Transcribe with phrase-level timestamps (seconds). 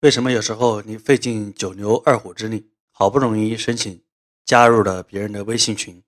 [0.00, 4.00] 为什么有时候你费尽九牛二虎之力，好不容易申请
[4.44, 6.04] 加入了别人的微信群，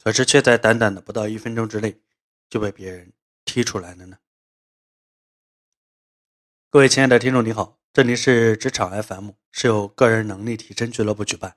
[0.00, 2.00] 可是却在短短的不到一分钟之内
[2.48, 3.12] 就被别人
[3.44, 4.18] 踢出来了呢？
[6.70, 11.56] 各位亲爱的听众，你好，这里是职场 FM，是由个人能力提升俱乐部举办。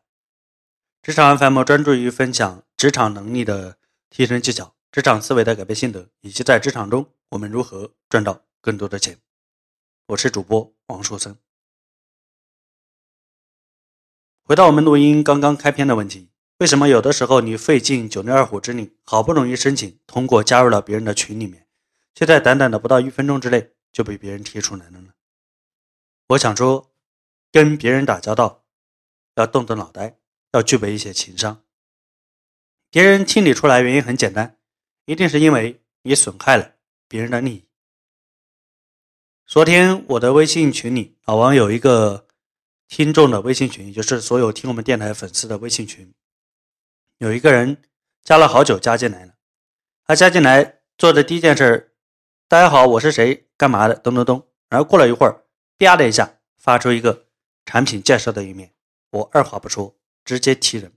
[1.04, 3.78] 职场 FM 专注于分享职场能力的
[4.09, 9.20] 提升技巧、职场思维的改变心得，以及在职场中我们如何赚到更多的钱。
[10.07, 11.38] 我是主播王树森。
[14.48, 16.30] 回到我们录音刚刚开篇的问题，
[16.60, 21.68] 为什么有的时候你费尽九牛二虎之力，好不容易申请通过加入了别人的群里面，
[22.16, 25.10] 却在短短的不到一分钟之内就被别人踢出来了呢？
[26.30, 26.90] 我想说，
[27.52, 28.64] 跟别人打交道
[29.36, 30.16] 要动动脑袋，
[30.54, 31.62] 要具备一些情商。
[32.90, 34.56] 别人踢你出来原因很简单，
[35.08, 36.76] 一定是因为你损害了
[37.09, 37.66] 别人的利益。
[39.45, 42.27] 昨天我的微信群里，老王有一个。
[42.88, 46.14] 听众的微信群，也就是所有听我们电台粉丝的微信群，
[47.17, 47.84] 有一个人
[48.23, 49.34] 加了好久，加进来了。
[50.06, 51.94] 他加进来做的第一件事，
[52.48, 54.48] 大家好，我是谁，干嘛的，咚咚咚。
[54.70, 55.44] 然后过了一会儿，
[55.78, 57.28] 啪的一下发出一个
[57.66, 58.73] 产品介绍的页面，
[59.11, 60.94] 我二话不说，直接踢人。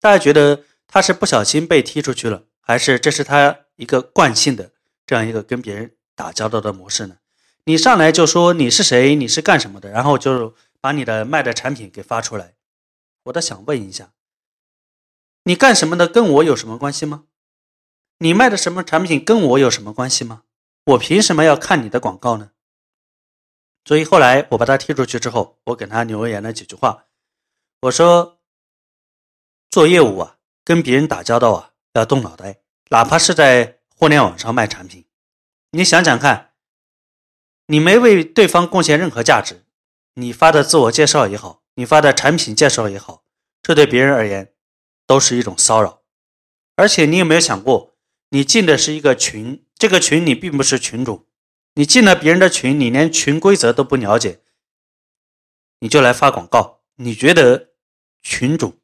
[0.00, 4.72] 大家觉得他是不小心被踢出去了，还是这是他一个惯性的
[5.06, 7.19] 这样一个跟别人打交道的模式呢？
[7.64, 12.54] 你上来就说你是谁，你是干什么的，然后就把你的卖的产品给发出来。
[13.24, 14.12] 我倒想问一下，
[15.44, 17.24] 你干什么的跟我有什么关系吗？
[18.18, 20.42] 你卖的什么产品跟我有什么关系吗？
[20.84, 22.52] 我凭什么要看你的广告呢？
[23.84, 27.04] 所以后来我把他踢出去之后，我给他留言了几句话，
[27.82, 28.40] 我说
[29.70, 35.04] 做业务啊，跟别人打交道啊，要动脑袋，哪怕是在互联网上卖产品，
[35.70, 36.49] 你想想看。
[37.70, 39.64] 你没为对方贡献任何价值，
[40.14, 43.22] 你发的自我介绍也好，你发的产品介绍也好，
[43.62, 44.52] 这对别人而言
[45.06, 46.02] 都是一种骚扰。
[46.74, 47.94] 而且你有没有想过，
[48.30, 51.28] 你进的是一个群，这个群你并不是群主，
[51.74, 54.40] 你进了别人的群，你连群规则都不了解，
[55.78, 57.68] 你就来发广告，你觉得
[58.20, 58.80] 群主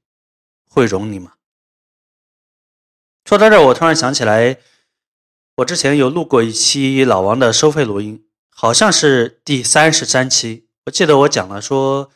[0.69, 1.33] 会容你吗？
[3.25, 4.61] 说到这儿，我突然想起来，
[5.57, 8.23] 我之前有录过一期老王的收费录音。
[8.59, 12.11] 好像是第三十三期，我记得我讲了说，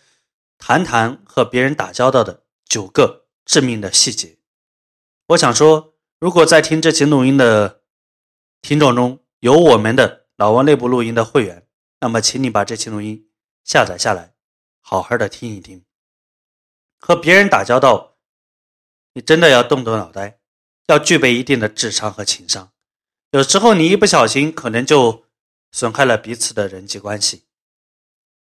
[0.57, 4.39] 谈谈和别人打交道的九个致命的细节。
[5.27, 7.83] 我想说，如果在听这期录音的
[8.63, 11.67] 听众中有我们的老王内部录音的会员，
[12.01, 13.29] 那么请你把这期录音
[13.63, 14.33] 下载下来，
[14.81, 15.85] 好好的听一听。
[16.99, 18.17] 和别人打交道，
[19.13, 20.39] 你真的要动动脑袋，
[20.87, 22.73] 要具备一定的智商和情商。
[23.33, 25.27] 有时候你一不小心，可能就。
[25.73, 27.47] 损害了彼此的人际关系，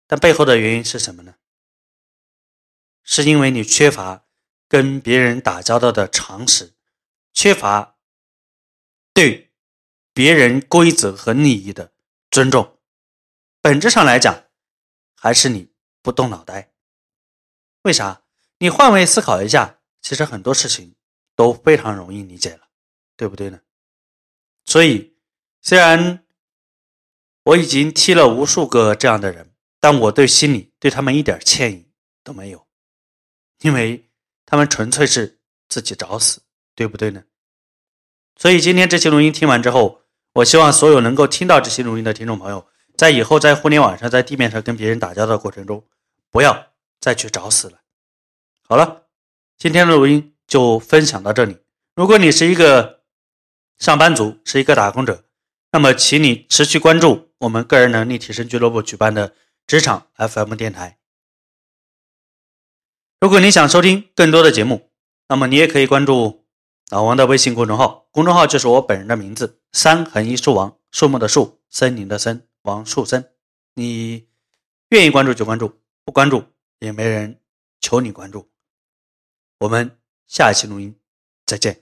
[0.07, 1.35] 但背后的原因是什么呢？
[3.03, 4.27] 是因为你缺乏
[4.69, 6.75] 跟别人打交道的常识，
[7.33, 7.97] 缺乏
[9.13, 9.53] 对
[10.13, 11.93] 别人规则和利益的
[12.31, 12.79] 尊重。
[13.61, 14.45] 本质上来讲，
[15.17, 16.73] 还是你不动脑袋。
[17.83, 18.23] 为啥？
[18.59, 20.95] 你换位思考一下，其实很多事情
[21.35, 22.69] 都非常容易理解了，
[23.17, 23.61] 对不对呢？
[24.65, 25.17] 所以，
[25.61, 26.25] 虽然。
[27.49, 29.51] 我已经踢了无数个这样的人，
[29.81, 31.87] 但我对心里对他们一点歉意
[32.23, 32.67] 都没有，
[33.61, 34.05] 因为
[34.45, 36.43] 他们纯粹是自己找死，
[36.75, 37.23] 对不对呢？
[38.37, 40.03] 所以今天这期录音听完之后，
[40.35, 42.67] 我希望所有能够听到这期录音的听众朋友，
[42.97, 45.83] 在以后在互联网上、在地面上跟别人打交道的过程中，
[46.31, 46.67] 不要
[47.01, 47.79] 再去找死了。
[48.69, 49.05] 好了，
[49.57, 51.57] 今天的录音就分享到这里。
[51.95, 53.01] 如果你是一个
[53.79, 55.25] 上班族，是一个打工者。
[55.71, 59.35] 那么，请你持续关注我们个人能力提升俱乐部举办的
[59.67, 60.99] 职场 FM 电台。
[63.21, 64.91] 如果你想收听更多的节目，
[65.29, 66.47] 那么你也可以关注
[66.89, 73.33] 老王的微信公众号，公众号就是我本人的名字“三横一竖王”，树木的树，森林的森，王树森。
[73.75, 74.29] 你
[74.89, 76.43] 愿意关注就关注，不关注
[76.79, 77.41] 也没人
[77.81, 78.49] 求你关注。
[79.59, 80.99] 我们下一期录音
[81.45, 81.77] 再见。